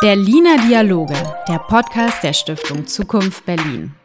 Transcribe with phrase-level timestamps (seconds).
[0.00, 1.14] Berliner Dialoge,
[1.48, 3.96] der Podcast der Stiftung Zukunft Berlin.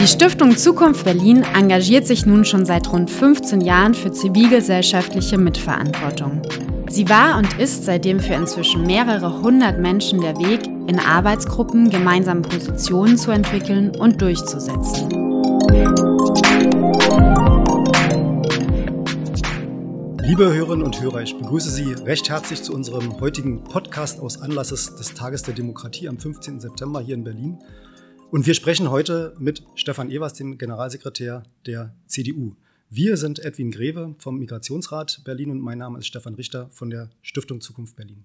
[0.00, 6.40] Die Stiftung Zukunft Berlin engagiert sich nun schon seit rund 15 Jahren für zivilgesellschaftliche Mitverantwortung.
[6.88, 12.40] Sie war und ist seitdem für inzwischen mehrere hundert Menschen der Weg, in Arbeitsgruppen gemeinsam
[12.40, 15.10] Positionen zu entwickeln und durchzusetzen.
[20.26, 24.96] Liebe Hörerinnen und Hörer, ich begrüße Sie recht herzlich zu unserem heutigen Podcast aus Anlasses
[24.96, 26.60] des Tages der Demokratie am 15.
[26.60, 27.58] September hier in Berlin.
[28.30, 32.56] Und wir sprechen heute mit Stefan Evers, dem Generalsekretär der CDU.
[32.88, 37.10] Wir sind Edwin Greve vom Migrationsrat Berlin und mein Name ist Stefan Richter von der
[37.20, 38.24] Stiftung Zukunft Berlin.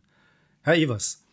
[0.62, 1.26] Herr Evers,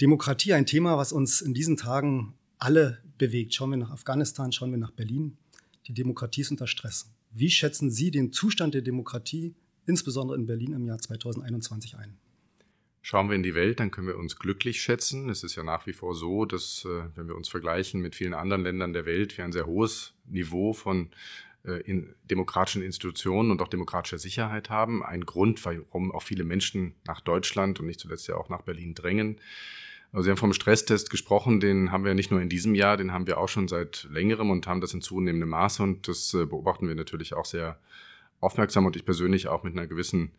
[0.00, 3.54] Demokratie ein Thema, was uns in diesen Tagen alle bewegt.
[3.54, 5.36] Schauen wir nach Afghanistan, schauen wir nach Berlin.
[5.86, 7.12] Die Demokratie ist unter Stress.
[7.30, 9.54] Wie schätzen Sie den Zustand der Demokratie
[9.86, 12.16] insbesondere in Berlin im Jahr 2021 ein?
[13.02, 15.28] Schauen wir in die Welt, dann können wir uns glücklich schätzen.
[15.28, 18.32] Es ist ja nach wie vor so, dass, äh, wenn wir uns vergleichen mit vielen
[18.32, 21.10] anderen Ländern der Welt, wir ein sehr hohes Niveau von
[21.64, 25.02] äh, in demokratischen Institutionen und auch demokratischer Sicherheit haben.
[25.02, 28.94] Ein Grund, warum auch viele Menschen nach Deutschland und nicht zuletzt ja auch nach Berlin
[28.94, 29.38] drängen.
[30.12, 33.12] Also Sie haben vom Stresstest gesprochen, den haben wir nicht nur in diesem Jahr, den
[33.12, 36.46] haben wir auch schon seit längerem und haben das in zunehmendem Maße und das äh,
[36.46, 37.78] beobachten wir natürlich auch sehr
[38.40, 40.32] aufmerksam und ich persönlich auch mit einer gewissen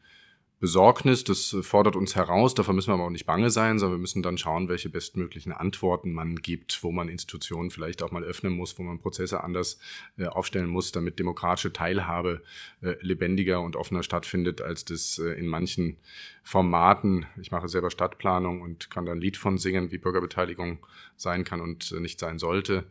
[0.59, 1.23] Besorgnis.
[1.23, 2.53] Das fordert uns heraus.
[2.53, 5.52] Davor müssen wir aber auch nicht bange sein, sondern wir müssen dann schauen, welche bestmöglichen
[5.52, 9.80] Antworten man gibt, wo man Institutionen vielleicht auch mal öffnen muss, wo man Prozesse anders
[10.17, 12.42] äh, aufstellen muss, damit demokratische Teilhabe
[12.81, 15.97] äh, lebendiger und offener stattfindet, als das äh, in manchen
[16.42, 17.25] Formaten.
[17.42, 20.86] Ich mache selber Stadtplanung und kann da ein Lied von singen, wie Bürgerbeteiligung
[21.17, 22.86] sein kann und nicht sein sollte.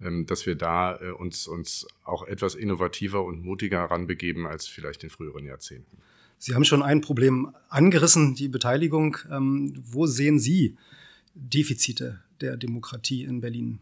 [0.00, 5.10] Ähm, dass wir da uns, uns auch etwas innovativer und mutiger ranbegeben als vielleicht in
[5.10, 5.98] früheren Jahrzehnten.
[6.42, 9.18] Sie haben schon ein Problem angerissen, die Beteiligung.
[9.30, 10.78] Ähm, wo sehen Sie
[11.34, 13.78] Defizite der Demokratie in Berlin?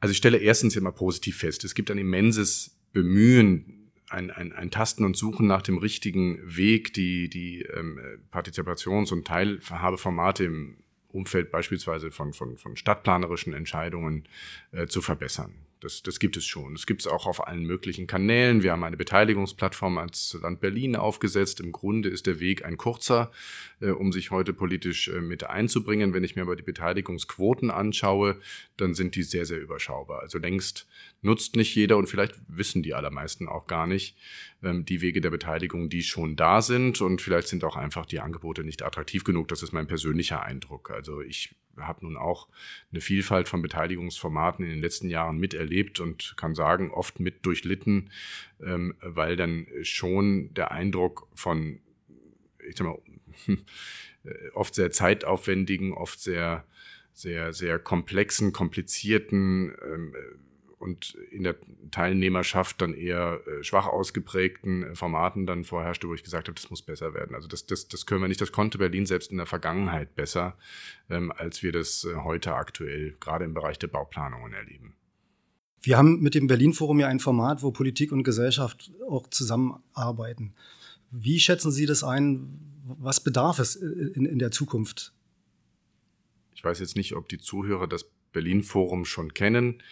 [0.00, 4.70] Also ich stelle erstens immer positiv fest, es gibt ein immenses Bemühen, ein, ein, ein
[4.70, 8.00] Tasten und Suchen nach dem richtigen Weg, die, die ähm,
[8.32, 14.24] Partizipations- und Teilhabeformate im Umfeld beispielsweise von, von, von stadtplanerischen Entscheidungen
[14.72, 15.54] äh, zu verbessern.
[15.80, 16.74] Das, das gibt es schon.
[16.74, 18.62] Das gibt es auch auf allen möglichen Kanälen.
[18.62, 21.60] Wir haben eine Beteiligungsplattform als Land Berlin aufgesetzt.
[21.60, 23.30] Im Grunde ist der Weg ein kurzer,
[23.80, 26.12] äh, um sich heute politisch äh, mit einzubringen.
[26.14, 28.40] Wenn ich mir aber die Beteiligungsquoten anschaue,
[28.76, 30.20] dann sind die sehr, sehr überschaubar.
[30.20, 30.88] Also längst
[31.22, 34.16] nutzt nicht jeder und vielleicht wissen die allermeisten auch gar nicht
[34.62, 37.00] ähm, die Wege der Beteiligung, die schon da sind.
[37.00, 39.48] Und vielleicht sind auch einfach die Angebote nicht attraktiv genug.
[39.48, 40.90] Das ist mein persönlicher Eindruck.
[40.90, 42.48] Also ich habe nun auch
[42.90, 48.10] eine Vielfalt von Beteiligungsformaten in den letzten Jahren miterlebt und kann sagen, oft mit durchlitten,
[48.62, 51.80] ähm, weil dann schon der Eindruck von,
[52.68, 52.98] ich sag mal,
[54.54, 56.64] oft sehr zeitaufwendigen, oft sehr,
[57.12, 60.14] sehr, sehr komplexen, komplizierten, ähm,
[60.78, 61.56] und in der
[61.90, 66.70] Teilnehmerschaft dann eher äh, schwach ausgeprägten äh, Formaten dann vorherrschte, wo ich gesagt habe, das
[66.70, 67.34] muss besser werden.
[67.34, 68.40] Also das, das, das können wir nicht.
[68.40, 70.56] Das konnte Berlin selbst in der Vergangenheit besser,
[71.10, 74.94] ähm, als wir das äh, heute aktuell gerade im Bereich der Bauplanungen erleben.
[75.82, 80.54] Wir haben mit dem Berlin-Forum ja ein Format, wo Politik und Gesellschaft auch zusammenarbeiten.
[81.10, 82.60] Wie schätzen Sie das ein?
[82.84, 85.12] Was bedarf es in, in der Zukunft?
[86.54, 89.82] Ich weiß jetzt nicht, ob die Zuhörer das Berlin-Forum schon kennen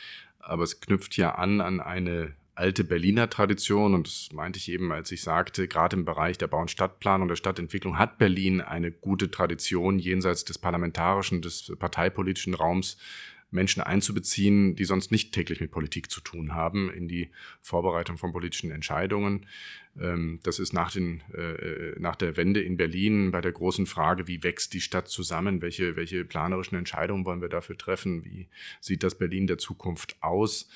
[0.47, 3.95] aber es knüpft ja an an eine alte Berliner Tradition.
[3.95, 7.29] Und das meinte ich eben, als ich sagte, gerade im Bereich der Bau- und Stadtplanung,
[7.29, 12.97] der Stadtentwicklung hat Berlin eine gute Tradition jenseits des parlamentarischen, des parteipolitischen Raums
[13.51, 17.31] Menschen einzubeziehen, die sonst nicht täglich mit Politik zu tun haben, in die
[17.61, 19.47] Vorbereitung von politischen Entscheidungen.
[19.99, 24.27] Ähm, das ist nach, den, äh, nach der Wende in Berlin bei der großen Frage,
[24.27, 28.49] wie wächst die Stadt zusammen, welche, welche planerischen Entscheidungen wollen wir dafür treffen, wie
[28.81, 30.69] sieht das Berlin der Zukunft aus,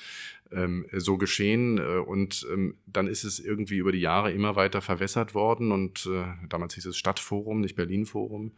[0.51, 1.77] ähm, so geschehen.
[1.77, 6.07] Äh, und ähm, dann ist es irgendwie über die Jahre immer weiter verwässert worden und
[6.11, 8.47] äh, damals hieß es Stadtforum, nicht Berlin-Forum.
[8.47, 8.51] Äh,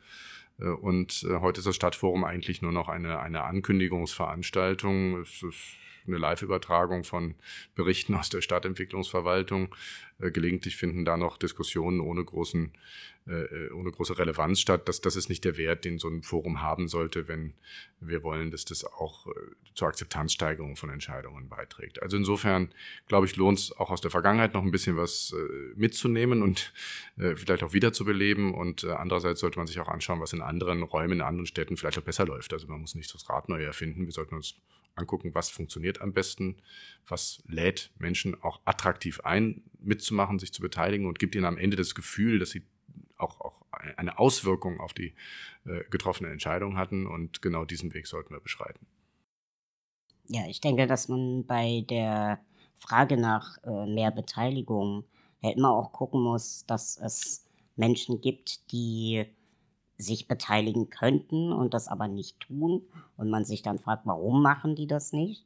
[0.59, 5.21] und äh, heute ist das Stadtforum eigentlich nur noch eine, eine Ankündigungsveranstaltung.
[5.21, 5.77] Es ist
[6.07, 7.35] eine Live-Übertragung von
[7.75, 9.73] Berichten aus der Stadtentwicklungsverwaltung.
[10.19, 12.71] Äh, gelegentlich finden da noch Diskussionen ohne, großen,
[13.27, 14.88] äh, ohne große Relevanz statt.
[14.88, 17.53] Das, das ist nicht der Wert, den so ein Forum haben sollte, wenn
[18.00, 19.31] wir wollen, dass das auch äh,
[19.73, 22.01] zur Akzeptanzsteigerung von Entscheidungen beiträgt.
[22.01, 22.69] Also insofern,
[23.07, 25.33] glaube ich, lohnt es auch aus der Vergangenheit noch ein bisschen was
[25.75, 26.73] mitzunehmen und
[27.17, 28.53] vielleicht auch wiederzubeleben.
[28.53, 31.97] Und andererseits sollte man sich auch anschauen, was in anderen Räumen, in anderen Städten vielleicht
[31.97, 32.53] auch besser läuft.
[32.53, 34.06] Also man muss nicht das Rad neu erfinden.
[34.06, 34.56] Wir sollten uns
[34.95, 36.62] angucken, was funktioniert am besten,
[37.07, 41.78] was lädt Menschen auch attraktiv ein, mitzumachen, sich zu beteiligen und gibt ihnen am Ende
[41.78, 42.63] das Gefühl, dass sie
[43.18, 43.62] auch, auch
[43.98, 45.13] eine Auswirkung auf die
[45.66, 47.07] äh, getroffene Entscheidung hatten.
[47.07, 48.86] Und genau diesen Weg sollten wir beschreiten.
[50.28, 52.40] Ja, ich denke, dass man bei der
[52.75, 55.06] Frage nach äh, mehr Beteiligung
[55.42, 57.45] ja immer auch gucken muss, dass es
[57.75, 59.25] Menschen gibt, die
[60.03, 62.83] sich beteiligen könnten und das aber nicht tun
[63.17, 65.44] und man sich dann fragt, warum machen die das nicht?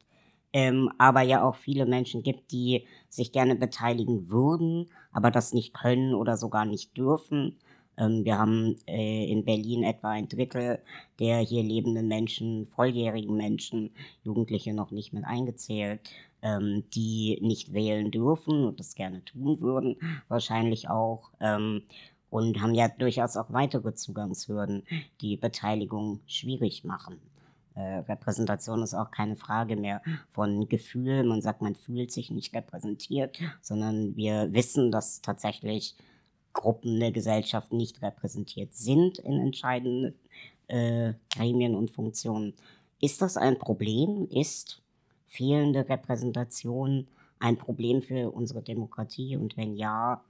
[0.52, 5.74] Ähm, aber ja auch viele Menschen gibt, die sich gerne beteiligen würden, aber das nicht
[5.74, 7.56] können oder sogar nicht dürfen.
[7.98, 10.78] Ähm, wir haben äh, in Berlin etwa ein Drittel
[11.18, 13.90] der hier lebenden Menschen, volljährigen Menschen,
[14.22, 16.00] Jugendliche noch nicht mit eingezählt,
[16.42, 19.96] ähm, die nicht wählen dürfen und das gerne tun würden,
[20.28, 21.30] wahrscheinlich auch.
[22.30, 24.84] Und haben ja durchaus auch weitere Zugangshürden,
[25.20, 27.18] die Beteiligung schwierig machen.
[27.74, 31.22] Äh, Repräsentation ist auch keine Frage mehr von Gefühl.
[31.22, 35.94] Man sagt, man fühlt sich nicht repräsentiert, sondern wir wissen, dass tatsächlich
[36.52, 40.14] Gruppen der Gesellschaft nicht repräsentiert sind in entscheidenden
[40.66, 42.54] äh, Gremien und Funktionen.
[43.00, 44.26] Ist das ein Problem?
[44.28, 44.82] Ist
[45.26, 47.06] fehlende Repräsentation
[47.38, 49.36] ein Problem für unsere Demokratie?
[49.36, 50.20] Und wenn ja,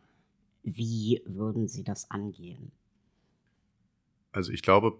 [0.63, 2.73] wie würden Sie das angehen?
[4.33, 4.99] Also ich glaube,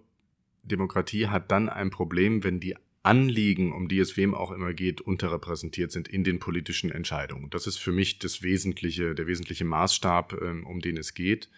[0.63, 5.01] Demokratie hat dann ein Problem, wenn die Anliegen, um die es wem auch immer geht,
[5.01, 7.49] unterrepräsentiert sind in den politischen Entscheidungen.
[7.49, 11.49] Das ist für mich das wesentliche, der wesentliche Maßstab, ähm, um den es geht.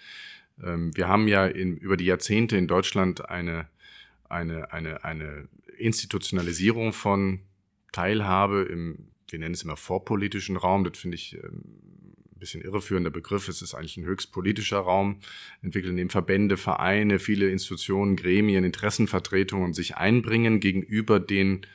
[0.64, 3.68] Ähm, wir haben ja in, über die Jahrzehnte in Deutschland eine,
[4.30, 7.40] eine, eine, eine Institutionalisierung von
[7.92, 10.84] Teilhabe im, wir nennen es immer vorpolitischen Raum.
[10.84, 11.64] Das finde ich ähm,
[12.42, 13.48] bisschen irreführender Begriff.
[13.48, 15.20] Es ist eigentlich ein höchst politischer Raum,
[15.62, 21.66] entwickeln dem Verbände, Vereine, viele Institutionen, Gremien, Interessenvertretungen sich einbringen gegenüber den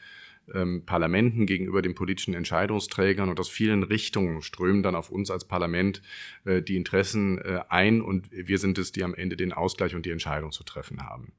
[0.55, 5.47] ähm, Parlamenten, gegenüber den politischen Entscheidungsträgern und aus vielen Richtungen strömen dann auf uns als
[5.47, 6.03] Parlament
[6.45, 10.07] äh, die Interessen äh, ein und wir sind es, die am Ende den Ausgleich und
[10.07, 11.33] die Entscheidung zu treffen haben.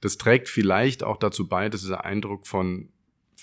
[0.00, 2.90] Das trägt vielleicht auch dazu bei, dass dieser Eindruck von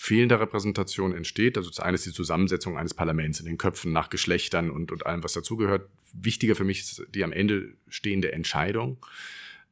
[0.05, 1.57] fehlender Repräsentation entsteht.
[1.57, 5.05] Also das eine ist die Zusammensetzung eines Parlaments in den Köpfen nach Geschlechtern und, und
[5.05, 5.89] allem, was dazugehört.
[6.13, 9.03] Wichtiger für mich ist die am Ende stehende Entscheidung.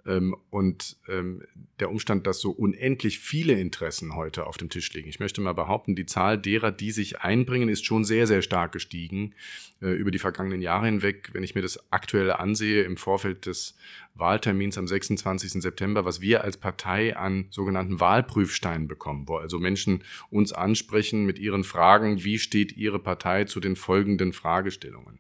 [0.06, 1.44] Ähm, und ähm,
[1.80, 5.08] der Umstand, dass so unendlich viele Interessen heute auf dem Tisch liegen.
[5.08, 8.74] Ich möchte mal behaupten, die Zahl derer, die sich einbringen, ist schon sehr, sehr stark
[8.74, 9.34] gestiegen
[9.82, 11.30] äh, über die vergangenen Jahre hinweg.
[11.32, 13.78] Wenn ich mir das aktuelle ansehe im Vorfeld des
[14.14, 15.62] Wahltermins am 26.
[15.62, 21.40] September, was wir als Partei an sogenannten Wahlprüfsteinen bekommen, wo also Menschen uns ansprechen mit
[21.40, 25.20] ihren Fragen, wie steht ihre Partei zu den folgenden Fragestellungen.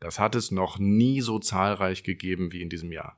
[0.00, 3.16] Das hat es noch nie so zahlreich gegeben wie in diesem Jahr.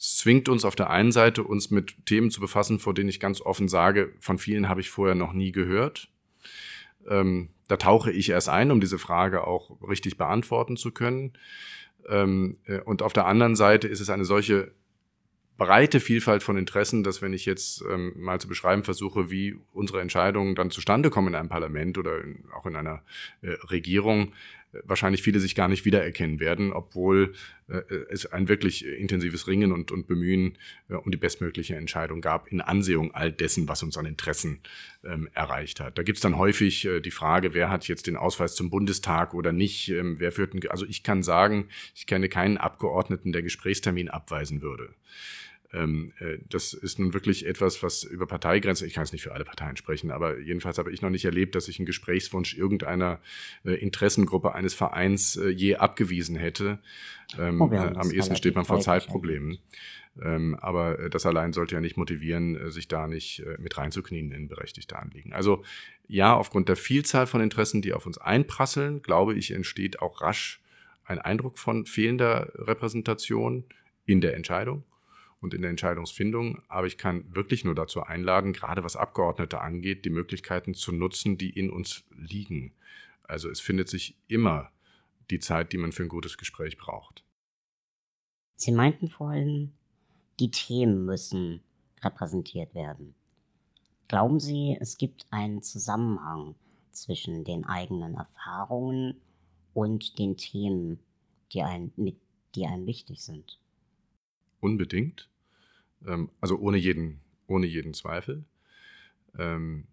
[0.00, 3.20] Es zwingt uns auf der einen Seite, uns mit Themen zu befassen, vor denen ich
[3.20, 6.08] ganz offen sage, von vielen habe ich vorher noch nie gehört.
[7.06, 11.34] Ähm, da tauche ich erst ein, um diese Frage auch richtig beantworten zu können.
[12.08, 14.72] Ähm, äh, und auf der anderen Seite ist es eine solche
[15.58, 20.00] breite Vielfalt von Interessen, dass wenn ich jetzt ähm, mal zu beschreiben versuche, wie unsere
[20.00, 23.02] Entscheidungen dann zustande kommen in einem Parlament oder in, auch in einer
[23.42, 24.32] äh, Regierung,
[24.84, 27.34] wahrscheinlich viele sich gar nicht wiedererkennen werden, obwohl
[27.68, 30.58] äh, es ein wirklich intensives Ringen und, und Bemühen
[30.88, 34.60] äh, um die bestmögliche Entscheidung gab in Ansehung all dessen, was uns an Interessen
[35.04, 35.98] ähm, erreicht hat.
[35.98, 39.52] Da gibt's dann häufig äh, die Frage, wer hat jetzt den Ausweis zum Bundestag oder
[39.52, 44.08] nicht, ähm, wer führt einen, also ich kann sagen, ich kenne keinen Abgeordneten, der Gesprächstermin
[44.08, 44.94] abweisen würde.
[45.72, 49.32] Ähm, äh, das ist nun wirklich etwas, was über Parteigrenzen, ich kann es nicht für
[49.32, 53.20] alle Parteien sprechen, aber jedenfalls habe ich noch nicht erlebt, dass ich einen Gesprächswunsch irgendeiner
[53.64, 56.80] äh, Interessengruppe eines Vereins äh, je abgewiesen hätte.
[57.38, 59.58] Ähm, oh, äh, am ehesten steht man vor Zeitproblemen.
[60.20, 64.32] Ähm, aber äh, das allein sollte ja nicht motivieren, äh, sich da nicht mit reinzuknien
[64.32, 65.32] in berechtigte Anliegen.
[65.32, 65.62] Also
[66.08, 70.60] ja, aufgrund der Vielzahl von Interessen, die auf uns einprasseln, glaube ich, entsteht auch rasch
[71.04, 73.64] ein Eindruck von fehlender Repräsentation
[74.04, 74.82] in der Entscheidung
[75.40, 76.62] und in der Entscheidungsfindung.
[76.68, 81.38] Aber ich kann wirklich nur dazu einladen, gerade was Abgeordnete angeht, die Möglichkeiten zu nutzen,
[81.38, 82.72] die in uns liegen.
[83.24, 84.70] Also es findet sich immer
[85.30, 87.24] die Zeit, die man für ein gutes Gespräch braucht.
[88.56, 89.72] Sie meinten vorhin,
[90.38, 91.62] die Themen müssen
[92.02, 93.14] repräsentiert werden.
[94.08, 96.56] Glauben Sie, es gibt einen Zusammenhang
[96.90, 99.20] zwischen den eigenen Erfahrungen
[99.72, 100.98] und den Themen,
[101.52, 101.92] die, ein,
[102.54, 103.58] die einem wichtig sind?
[104.60, 105.28] Unbedingt.
[106.06, 108.44] Ähm, also ohne jeden, ohne jeden Zweifel.
[109.38, 109.84] Ähm,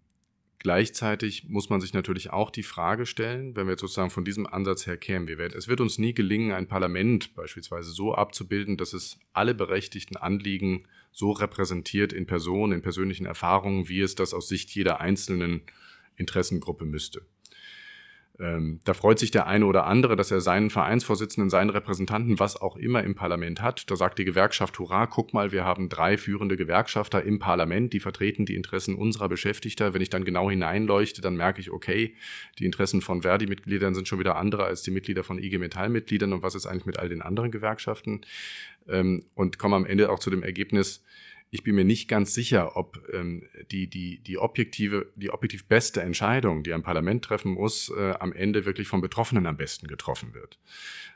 [0.58, 4.46] gleichzeitig muss man sich natürlich auch die Frage stellen, wenn wir jetzt sozusagen von diesem
[4.46, 8.76] Ansatz her kämen, wir werden, es wird uns nie gelingen, ein Parlament beispielsweise so abzubilden,
[8.76, 14.34] dass es alle berechtigten Anliegen so repräsentiert in Personen, in persönlichen Erfahrungen, wie es das
[14.34, 15.62] aus Sicht jeder einzelnen
[16.16, 17.22] Interessengruppe müsste.
[18.40, 22.60] Ähm, da freut sich der eine oder andere, dass er seinen Vereinsvorsitzenden, seinen Repräsentanten, was
[22.60, 23.90] auch immer im Parlament hat.
[23.90, 28.00] Da sagt die Gewerkschaft, hurra, guck mal, wir haben drei führende Gewerkschafter im Parlament, die
[28.00, 29.92] vertreten die Interessen unserer Beschäftigter.
[29.92, 32.14] Wenn ich dann genau hineinleuchte, dann merke ich, okay,
[32.60, 36.42] die Interessen von Verdi-Mitgliedern sind schon wieder andere als die Mitglieder von IG Metall-Mitgliedern und
[36.42, 38.20] was ist eigentlich mit all den anderen Gewerkschaften?
[38.86, 41.02] Ähm, und komme am Ende auch zu dem Ergebnis,
[41.50, 46.02] ich bin mir nicht ganz sicher, ob ähm, die, die, die objektive, die objektiv beste
[46.02, 50.34] Entscheidung, die ein Parlament treffen muss, äh, am Ende wirklich vom Betroffenen am besten getroffen
[50.34, 50.58] wird.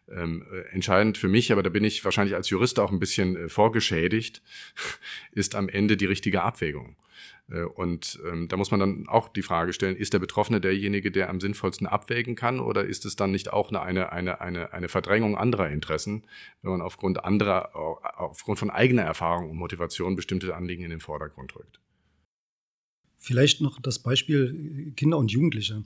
[0.09, 3.37] Ähm, äh, entscheidend für mich, aber da bin ich wahrscheinlich als Jurist auch ein bisschen
[3.37, 4.43] äh, vorgeschädigt,
[5.33, 6.97] ist am Ende die richtige Abwägung.
[7.53, 11.11] Äh, und ähm, da muss man dann auch die Frage stellen, ist der Betroffene derjenige,
[11.11, 14.89] der am sinnvollsten abwägen kann oder ist es dann nicht auch eine, eine, eine, eine
[14.89, 16.25] Verdrängung anderer Interessen,
[16.63, 17.77] wenn man aufgrund anderer,
[18.19, 21.81] aufgrund von eigener Erfahrung und Motivation bestimmte Anliegen in den Vordergrund rückt?
[23.19, 25.85] Vielleicht noch das Beispiel Kinder und Jugendliche.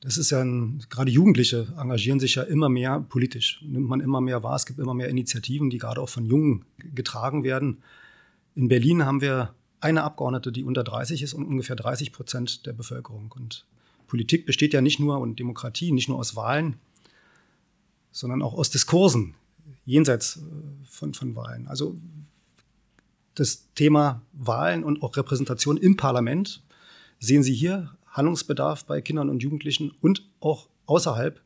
[0.00, 3.62] Das ist ja ein, gerade Jugendliche engagieren sich ja immer mehr politisch.
[3.64, 4.56] Nimmt man immer mehr wahr.
[4.56, 7.82] Es gibt immer mehr Initiativen, die gerade auch von Jungen getragen werden.
[8.54, 12.72] In Berlin haben wir eine Abgeordnete, die unter 30 ist und ungefähr 30 Prozent der
[12.72, 13.32] Bevölkerung.
[13.36, 13.64] Und
[14.06, 16.76] Politik besteht ja nicht nur und Demokratie nicht nur aus Wahlen,
[18.10, 19.34] sondern auch aus Diskursen
[19.84, 20.40] jenseits äh,
[20.84, 21.66] von, von Wahlen.
[21.66, 21.96] Also
[23.34, 26.62] das Thema Wahlen und auch Repräsentation im Parlament
[27.18, 31.40] sehen Sie hier Handlungsbedarf bei Kindern und Jugendlichen und auch außerhalb.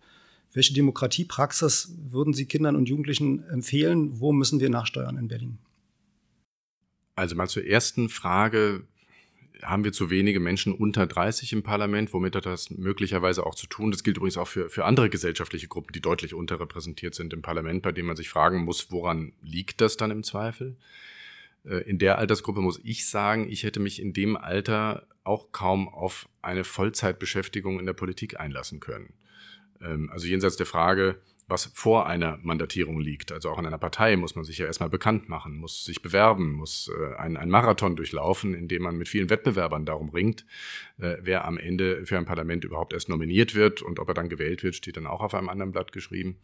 [0.53, 4.19] Welche Demokratiepraxis würden Sie Kindern und Jugendlichen empfehlen?
[4.21, 5.59] Wo müssen wir nachsteuern in Berlin?
[7.17, 8.85] Also mal zur ersten Frage.
[9.63, 12.13] Haben wir zu wenige Menschen unter 30 im Parlament?
[12.13, 13.91] Womit hat das möglicherweise auch zu tun?
[13.91, 17.81] Das gilt übrigens auch für, für andere gesellschaftliche Gruppen, die deutlich unterrepräsentiert sind im Parlament,
[17.81, 20.77] bei denen man sich fragen muss, woran liegt das dann im Zweifel?
[21.65, 25.89] Äh, in der Altersgruppe muss ich sagen, ich hätte mich in dem Alter auch kaum
[25.89, 29.15] auf eine Vollzeitbeschäftigung in der Politik einlassen können.
[29.81, 31.17] Ähm, also jenseits der Frage,
[31.49, 33.31] was vor einer Mandatierung liegt.
[33.31, 36.53] Also auch in einer Partei muss man sich ja erstmal bekannt machen, muss sich bewerben,
[36.53, 40.45] muss äh, einen, Marathon durchlaufen, in dem man mit vielen Wettbewerbern darum ringt,
[40.99, 44.29] äh, wer am Ende für ein Parlament überhaupt erst nominiert wird und ob er dann
[44.29, 46.41] gewählt wird, steht dann auch auf einem anderen Blatt geschrieben.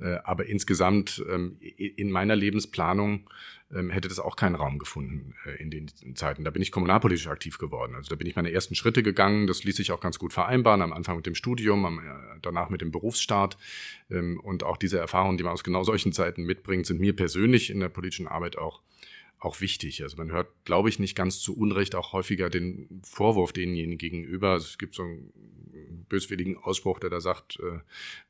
[0.00, 3.28] Äh, aber insgesamt ähm, in meiner Lebensplanung
[3.72, 6.44] ähm, hätte das auch keinen Raum gefunden äh, in den Zeiten.
[6.44, 7.94] Da bin ich kommunalpolitisch aktiv geworden.
[7.94, 9.46] Also da bin ich meine ersten Schritte gegangen.
[9.46, 10.82] Das ließ sich auch ganz gut vereinbaren.
[10.82, 12.00] Am Anfang mit dem Studium,
[12.42, 13.56] danach mit dem Berufsstart.
[14.10, 17.70] Ähm, und auch diese Erfahrungen, die man aus genau solchen Zeiten mitbringt, sind mir persönlich
[17.70, 18.82] in der politischen Arbeit auch
[19.40, 20.02] auch wichtig.
[20.02, 24.56] Also man hört, glaube ich, nicht ganz zu Unrecht auch häufiger den Vorwurf denjenigen gegenüber.
[24.56, 25.32] Es gibt so einen
[26.08, 27.80] böswilligen Ausspruch, der da sagt, äh,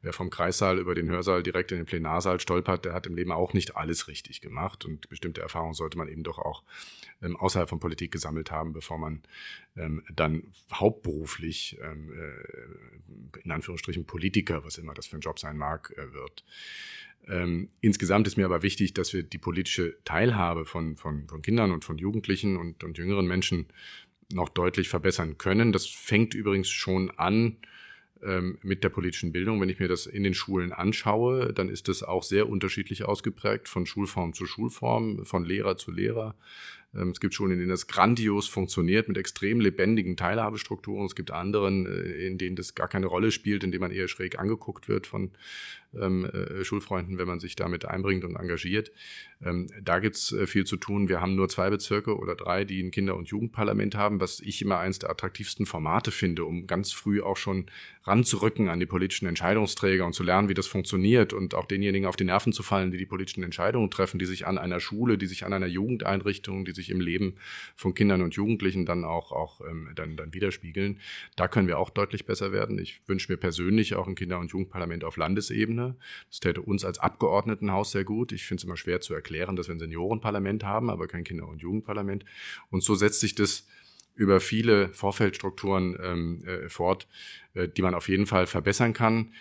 [0.03, 3.33] wer vom Kreissaal über den Hörsaal direkt in den Plenarsaal stolpert, der hat im Leben
[3.33, 4.85] auch nicht alles richtig gemacht.
[4.85, 6.63] Und bestimmte Erfahrungen sollte man eben doch auch
[7.23, 9.23] ähm, außerhalb von Politik gesammelt haben, bevor man
[9.77, 15.57] ähm, dann hauptberuflich ähm, äh, in Anführungsstrichen Politiker, was immer das für ein Job sein
[15.57, 16.45] mag, äh, wird.
[17.27, 21.71] Ähm, insgesamt ist mir aber wichtig, dass wir die politische Teilhabe von, von, von Kindern
[21.71, 23.67] und von Jugendlichen und, und jüngeren Menschen
[24.33, 25.73] noch deutlich verbessern können.
[25.73, 27.57] Das fängt übrigens schon an
[28.23, 29.61] ähm, mit der politischen Bildung.
[29.61, 33.69] Wenn ich mir das in den Schulen anschaue, dann ist das auch sehr unterschiedlich ausgeprägt,
[33.69, 36.35] von Schulform zu Schulform, von Lehrer zu Lehrer.
[36.97, 41.07] Ähm, es gibt Schulen, in denen das grandios funktioniert mit extrem lebendigen Teilhabestrukturen.
[41.07, 44.09] Es gibt anderen, äh, in denen das gar keine Rolle spielt, in denen man eher
[44.09, 45.31] schräg angeguckt wird von
[46.01, 48.91] ähm, äh, Schulfreunden, wenn man sich damit einbringt und engagiert.
[49.45, 51.09] Ähm, da gibt es äh, viel zu tun.
[51.09, 54.63] Wir haben nur zwei Bezirke oder drei, die ein Kinder- und Jugendparlament haben, was ich
[54.63, 57.67] immer eines der attraktivsten Formate finde, um ganz früh auch schon
[58.05, 62.17] ranzurücken an die politischen Entscheidungsträger und zu lernen, wie das funktioniert und auch denjenigen auf
[62.17, 65.27] die Nerven zu fallen, die die politischen Entscheidungen treffen, die sich an einer Schule, die
[65.27, 67.37] sich an einer Jugendeinrichtung, die sich im Leben
[67.77, 71.01] von Kindern und Jugendlichen dann auch, auch ähm, dann, dann widerspiegeln.
[71.37, 72.79] Da können wir auch deutlich besser werden.
[72.79, 75.97] Ich wünsche mir persönlich auch ein Kinder- und Jugendparlament auf Landesebene.
[76.29, 78.33] Das täte uns als Abgeordnetenhaus sehr gut.
[78.33, 81.49] Ich finde es immer schwer zu erklären, dass wir ein Seniorenparlament haben, aber kein Kinder-
[81.49, 82.25] und Jugendparlament.
[82.71, 83.67] Und so setzt sich das
[84.15, 87.09] über viele Vorfeldstrukturen ähm, äh, fort,
[87.55, 89.33] äh, die man auf jeden Fall verbessern kann.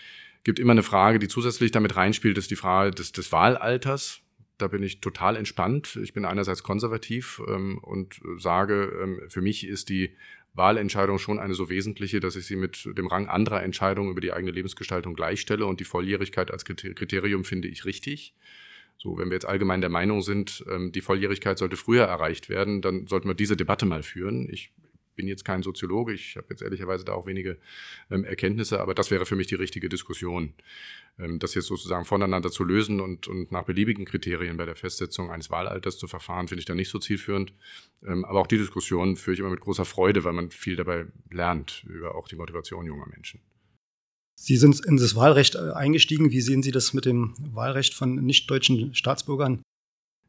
[0.43, 4.22] Gibt immer eine Frage, die zusätzlich damit reinspielt, ist die Frage des, des Wahlalters.
[4.63, 5.99] Da bin ich total entspannt.
[6.01, 10.15] Ich bin einerseits konservativ ähm, und sage, ähm, für mich ist die
[10.53, 14.31] Wahlentscheidung schon eine so wesentliche, dass ich sie mit dem Rang anderer Entscheidungen über die
[14.31, 18.33] eigene Lebensgestaltung gleichstelle und die Volljährigkeit als Kriterium finde ich richtig.
[18.97, 22.81] So, wenn wir jetzt allgemein der Meinung sind, ähm, die Volljährigkeit sollte früher erreicht werden,
[22.81, 24.47] dann sollten wir diese Debatte mal führen.
[24.49, 24.71] Ich
[25.15, 27.57] bin jetzt kein Soziologe, ich habe jetzt ehrlicherweise da auch wenige
[28.09, 30.53] ähm, Erkenntnisse, aber das wäre für mich die richtige Diskussion.
[31.19, 35.29] Ähm, das jetzt sozusagen voneinander zu lösen und, und nach beliebigen Kriterien bei der Festsetzung
[35.29, 37.53] eines Wahlalters zu verfahren, finde ich da nicht so zielführend.
[38.05, 41.05] Ähm, aber auch die Diskussion führe ich immer mit großer Freude, weil man viel dabei
[41.29, 43.41] lernt über auch die Motivation junger Menschen.
[44.35, 46.31] Sie sind in das Wahlrecht äh, eingestiegen.
[46.31, 49.61] Wie sehen Sie das mit dem Wahlrecht von nicht-deutschen Staatsbürgern?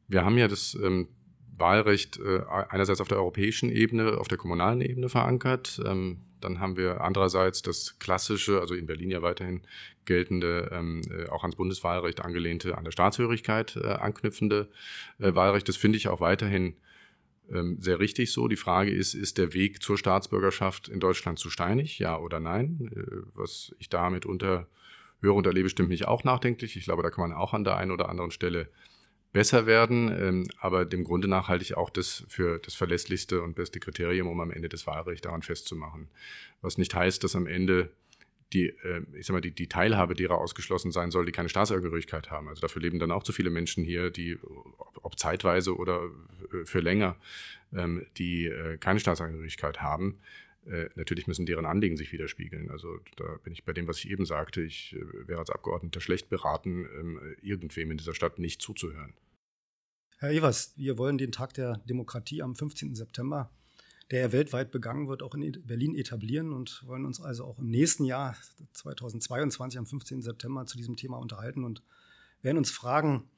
[0.08, 1.08] Wir haben ja das ähm,
[1.56, 5.80] Wahlrecht äh, einerseits auf der europäischen Ebene, auf der kommunalen Ebene verankert.
[5.84, 9.62] Ähm, dann haben wir andererseits das klassische, also in Berlin ja weiterhin
[10.04, 14.68] geltende, ähm, äh, auch ans Bundeswahlrecht angelehnte, an der Staatshörigkeit äh, anknüpfende
[15.18, 15.68] Wahlrecht.
[15.68, 16.75] Das finde ich auch weiterhin
[17.50, 18.49] ähm, sehr richtig so.
[18.49, 22.90] Die Frage ist, ist der Weg zur Staatsbürgerschaft in Deutschland zu steinig, ja oder nein?
[23.34, 24.66] Was ich damit unter
[25.20, 26.76] höre und erlebe, stimmt mich auch nachdenklich.
[26.76, 28.68] Ich glaube, da kann man auch an der einen oder anderen Stelle
[29.34, 30.08] besser werden.
[30.08, 34.28] Ähm, aber dem Grunde nach halte ich auch das für das verlässlichste und beste Kriterium,
[34.28, 36.08] um am Ende das Wahlrecht daran festzumachen.
[36.62, 37.90] Was nicht heißt, dass am Ende
[38.54, 42.30] die, äh, ich sag mal, die, die Teilhabe derer ausgeschlossen sein soll, die keine Staatsangehörigkeit
[42.30, 42.48] haben.
[42.48, 44.38] Also dafür leben dann auch zu viele Menschen hier, die,
[44.78, 46.08] ob, ob zeitweise oder
[46.52, 47.16] äh, für länger,
[47.74, 50.18] ähm, die äh, keine Staatsangehörigkeit haben.
[50.94, 52.70] Natürlich müssen deren Anliegen sich widerspiegeln.
[52.70, 54.62] Also da bin ich bei dem, was ich eben sagte.
[54.62, 59.12] Ich wäre als Abgeordneter schlecht beraten, ähm, irgendwem in dieser Stadt nicht zuzuhören.
[60.18, 62.94] Herr Evers, wir wollen den Tag der Demokratie am 15.
[62.94, 63.50] September,
[64.11, 67.68] der ja weltweit begangen wird, auch in Berlin etablieren und wollen uns also auch im
[67.68, 68.37] nächsten Jahr
[68.75, 70.23] 2022 am 15.
[70.23, 71.83] September zu diesem Thema unterhalten und
[72.42, 73.28] werden uns fragen,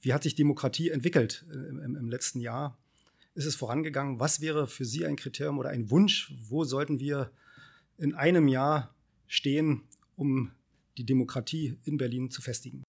[0.00, 2.78] wie hat sich Demokratie entwickelt äh, im, im letzten Jahr?
[3.34, 4.20] Ist es vorangegangen?
[4.20, 6.34] Was wäre für Sie ein Kriterium oder ein Wunsch?
[6.48, 7.32] Wo sollten wir
[7.96, 8.94] in einem Jahr
[9.26, 9.82] stehen,
[10.14, 10.52] um
[10.98, 12.84] die Demokratie in Berlin zu festigen?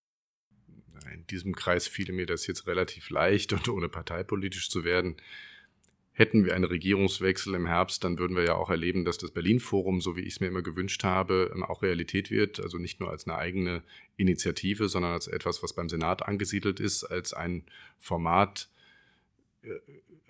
[1.13, 5.17] In diesem Kreis fiel mir das jetzt relativ leicht und ohne parteipolitisch zu werden.
[6.11, 10.01] Hätten wir einen Regierungswechsel im Herbst, dann würden wir ja auch erleben, dass das Berlin-Forum,
[10.01, 12.59] so wie ich es mir immer gewünscht habe, ähm, auch Realität wird.
[12.59, 13.83] Also nicht nur als eine eigene
[14.17, 17.63] Initiative, sondern als etwas, was beim Senat angesiedelt ist, als ein
[17.99, 18.69] Format
[19.61, 19.69] äh,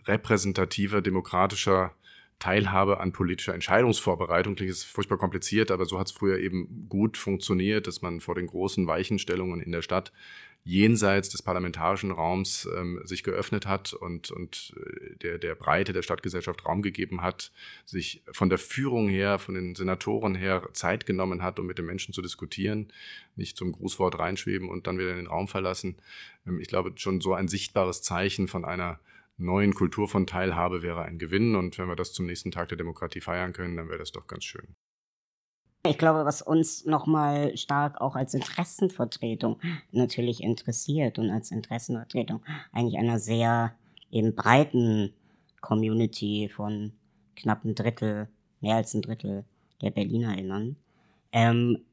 [0.06, 1.96] repräsentativer, demokratischer
[2.40, 4.56] Teilhabe an politischer Entscheidungsvorbereitung.
[4.56, 8.36] Klingt jetzt furchtbar kompliziert, aber so hat es früher eben gut funktioniert, dass man vor
[8.36, 10.12] den großen Weichenstellungen in der Stadt
[10.64, 16.02] jenseits des parlamentarischen Raums ähm, sich geöffnet hat und, und äh, der, der Breite der
[16.02, 17.52] Stadtgesellschaft Raum gegeben hat,
[17.86, 21.86] sich von der Führung her, von den Senatoren her Zeit genommen hat, um mit den
[21.86, 22.92] Menschen zu diskutieren,
[23.36, 25.96] nicht zum Grußwort reinschweben und dann wieder in den Raum verlassen.
[26.46, 29.00] Ähm, ich glaube, schon so ein sichtbares Zeichen von einer
[29.40, 32.78] neuen Kultur von Teilhabe wäre ein Gewinn und wenn wir das zum nächsten Tag der
[32.78, 34.76] Demokratie feiern können, dann wäre das doch ganz schön.
[35.88, 39.60] Ich glaube, was uns nochmal stark auch als Interessenvertretung
[39.92, 43.74] natürlich interessiert und als Interessenvertretung eigentlich einer sehr
[44.12, 45.14] eben breiten
[45.62, 46.92] Community von
[47.36, 48.28] knapp ein Drittel,
[48.60, 49.46] mehr als ein Drittel
[49.82, 50.76] der BerlinerInnen.
[51.32, 51.86] Ähm,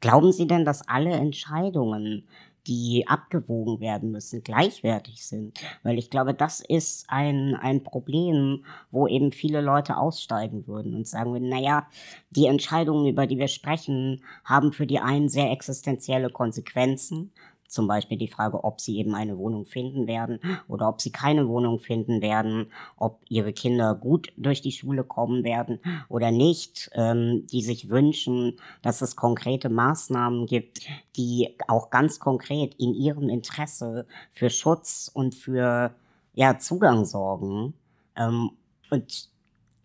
[0.00, 2.26] glauben Sie denn, dass alle Entscheidungen,
[2.66, 5.60] die abgewogen werden müssen, gleichwertig sind.
[5.82, 11.06] Weil ich glaube, das ist ein, ein Problem, wo eben viele Leute aussteigen würden und
[11.06, 11.86] sagen würden, naja,
[12.30, 17.32] die Entscheidungen, über die wir sprechen, haben für die einen sehr existenzielle Konsequenzen
[17.76, 21.46] zum Beispiel die Frage, ob sie eben eine Wohnung finden werden oder ob sie keine
[21.46, 27.46] Wohnung finden werden, ob ihre Kinder gut durch die Schule kommen werden oder nicht, ähm,
[27.52, 30.80] die sich wünschen, dass es konkrete Maßnahmen gibt,
[31.16, 35.94] die auch ganz konkret in ihrem Interesse für Schutz und für
[36.34, 37.74] ja, Zugang sorgen.
[38.16, 38.50] Ähm,
[38.90, 39.28] und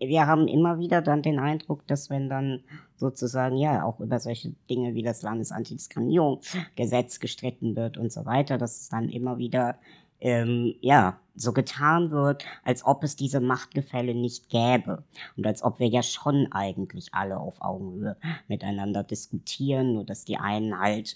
[0.07, 2.63] wir haben immer wieder dann den Eindruck, dass wenn dann
[2.95, 8.81] sozusagen ja auch über solche Dinge wie das Landesantidiskriminierungsgesetz gestritten wird und so weiter, dass
[8.81, 9.77] es dann immer wieder
[10.19, 15.03] ähm, ja so getan wird, als ob es diese Machtgefälle nicht gäbe
[15.37, 20.37] und als ob wir ja schon eigentlich alle auf Augenhöhe miteinander diskutieren, nur dass die
[20.37, 21.15] einen halt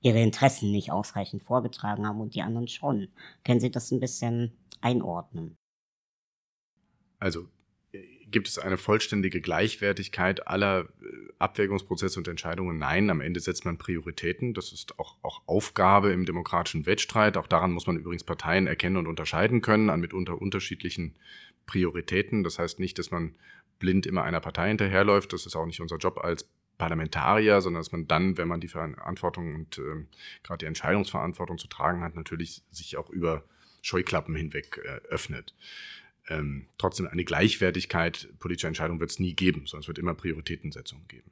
[0.00, 3.08] ihre Interessen nicht ausreichend vorgetragen haben und die anderen schon.
[3.44, 5.56] Können Sie das ein bisschen einordnen?
[7.18, 7.48] Also
[8.30, 12.78] gibt es eine vollständige Gleichwertigkeit aller äh, Abwägungsprozesse und Entscheidungen?
[12.78, 14.54] Nein, am Ende setzt man Prioritäten.
[14.54, 17.36] Das ist auch, auch Aufgabe im demokratischen Wettstreit.
[17.36, 21.14] Auch daran muss man übrigens Parteien erkennen und unterscheiden können, an mitunter unterschiedlichen
[21.66, 22.44] Prioritäten.
[22.44, 23.34] Das heißt nicht, dass man
[23.78, 25.32] blind immer einer Partei hinterherläuft.
[25.32, 28.68] Das ist auch nicht unser Job als Parlamentarier, sondern dass man dann, wenn man die
[28.68, 30.06] Verantwortung und äh,
[30.42, 33.44] gerade die Entscheidungsverantwortung zu tragen hat, natürlich sich auch über
[33.82, 35.54] Scheuklappen hinweg äh, öffnet
[36.28, 41.06] ähm, trotzdem eine Gleichwertigkeit politischer Entscheidungen wird es nie geben, sondern es wird immer Prioritätensetzungen
[41.08, 41.30] geben.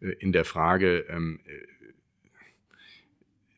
[0.00, 1.52] Äh, in der Frage, ähm, äh,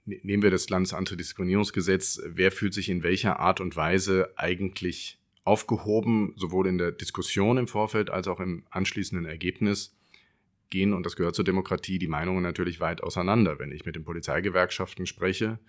[0.06, 6.34] ne-, nehmen wir das Landesantidiskriminierungsgesetz, wer fühlt sich in welcher Art und Weise eigentlich aufgehoben,
[6.36, 9.96] sowohl in der Diskussion im Vorfeld als auch im anschließenden Ergebnis,
[10.72, 13.60] gehen, und das gehört zur Demokratie, die Meinungen natürlich weit auseinander.
[13.60, 15.60] Wenn ich mit den Polizeigewerkschaften spreche,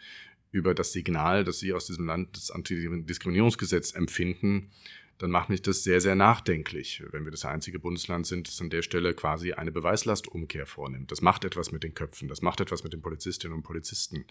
[0.53, 4.69] über das Signal, das sie aus diesem Land das Antidiskriminierungsgesetz empfinden,
[5.17, 8.69] dann macht mich das sehr, sehr nachdenklich, wenn wir das einzige Bundesland sind, das an
[8.69, 11.11] der Stelle quasi eine Beweislastumkehr vornimmt.
[11.11, 14.25] Das macht etwas mit den Köpfen, das macht etwas mit den Polizistinnen und Polizisten.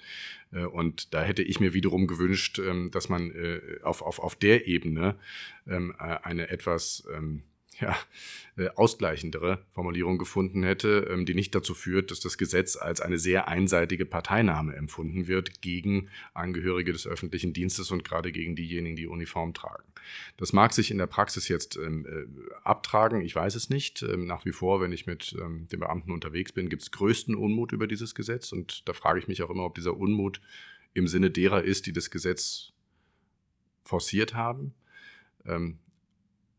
[0.53, 4.37] Äh, und da hätte ich mir wiederum gewünscht, ähm, dass man äh, auf, auf, auf
[4.37, 5.17] der Ebene
[5.67, 7.43] ähm, äh, eine etwas ähm,
[7.83, 7.97] ja,
[8.57, 13.19] äh, ausgleichendere Formulierung gefunden hätte, ähm, die nicht dazu führt, dass das Gesetz als eine
[13.19, 19.07] sehr einseitige Parteinahme empfunden wird gegen Angehörige des öffentlichen Dienstes und gerade gegen diejenigen, die
[19.07, 19.83] Uniform tragen.
[20.37, 24.03] Das mag sich in der Praxis jetzt ähm, äh, abtragen, ich weiß es nicht.
[24.03, 27.35] Ähm, nach wie vor, wenn ich mit ähm, den Beamten unterwegs bin, gibt es größten
[27.35, 30.41] Unmut über dieses Gesetz und da frage ich mich auch immer, ob dieser Unmut
[30.95, 32.73] im Sinne derer ist, die das Gesetz
[33.83, 34.75] forciert haben.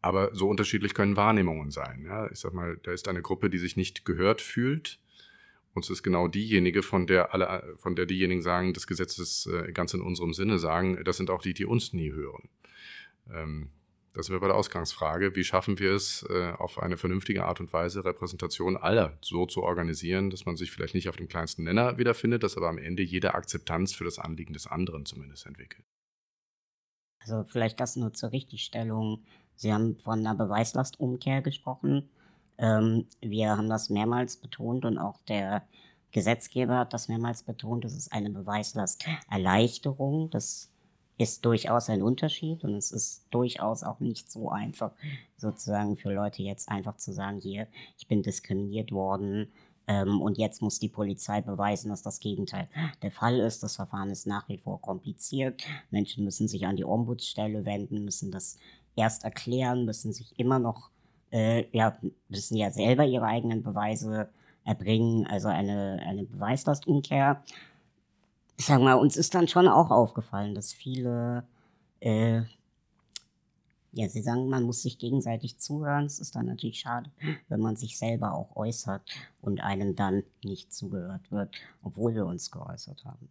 [0.04, 2.04] Aber so unterschiedlich können Wahrnehmungen sein.
[2.06, 5.00] Ja, ich sag mal, da ist eine Gruppe, die sich nicht gehört fühlt.
[5.74, 9.48] Und es ist genau diejenige, von der alle, von der diejenigen sagen, das Gesetz ist
[9.48, 12.50] äh, ganz in unserem Sinne, sagen, das sind auch die, die uns nie hören.
[13.32, 13.70] Ähm,
[14.13, 15.38] das wäre bei der Ausgangsfrage.
[15.38, 19.63] Wie schaffen wir es, äh, auf eine vernünftige Art und Weise Repräsentation aller so zu
[19.63, 23.04] organisieren, dass man sich vielleicht nicht auf dem kleinsten Nenner wiederfindet, dass aber am Ende
[23.04, 25.86] jede Akzeptanz für das Anliegen des anderen zumindest entwickelt?
[27.24, 29.24] Also vielleicht das nur zur Richtigstellung.
[29.56, 32.10] Sie haben von einer Beweislastumkehr gesprochen.
[32.58, 35.63] Ähm, wir haben das mehrmals betont und auch der
[36.12, 37.84] Gesetzgeber hat das mehrmals betont.
[37.84, 40.30] Das ist eine Beweislasterleichterung.
[40.30, 40.70] Das
[41.18, 44.92] ist durchaus ein Unterschied und es ist durchaus auch nicht so einfach,
[45.38, 49.52] sozusagen für Leute jetzt einfach zu sagen, hier, ich bin diskriminiert worden
[49.88, 52.68] ähm, und jetzt muss die Polizei beweisen, dass das Gegenteil
[53.02, 53.63] der Fall ist.
[53.63, 55.63] Das Verfahren ist nach wie vor kompliziert.
[55.92, 58.58] Menschen müssen sich an die Ombudsstelle wenden, müssen das
[58.96, 60.90] erst erklären, müssen sich immer noch,
[61.32, 61.98] äh, ja,
[62.30, 64.30] müssen ja selber ihre eigenen Beweise
[64.66, 67.44] erbringen, also eine, eine Beweislastumkehr.
[68.58, 71.44] Sagen wir, uns ist dann schon auch aufgefallen, dass viele,
[72.00, 72.42] äh,
[73.92, 76.06] ja, sie sagen, man muss sich gegenseitig zuhören.
[76.06, 77.12] Es ist dann natürlich schade,
[77.50, 79.04] wenn man sich selber auch äußert
[79.42, 83.30] und einem dann nicht zugehört wird, obwohl wir uns geäußert haben.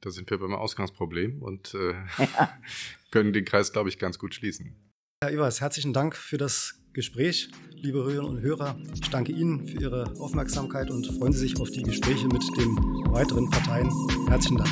[0.00, 2.58] Da sind wir beim Ausgangsproblem und äh, ja.
[3.10, 4.76] können den Kreis, glaube ich, ganz gut schließen.
[5.22, 7.50] Herr Evers, herzlichen Dank für das Gespräch.
[7.72, 11.70] Liebe Hörerinnen und Hörer, ich danke Ihnen für Ihre Aufmerksamkeit und freuen Sie sich auf
[11.70, 12.76] die Gespräche mit den
[13.12, 13.90] weiteren Parteien.
[14.28, 14.68] Herzlichen Dank.